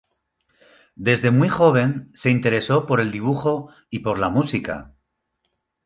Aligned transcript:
Desde 0.95 1.29
muy 1.29 1.47
joven 1.47 2.09
se 2.15 2.31
interesó 2.31 2.87
por 2.87 3.01
el 3.01 3.11
dibujo 3.11 3.69
y 3.91 3.99
por 3.99 4.17
la 4.17 4.29
música. 4.29 4.95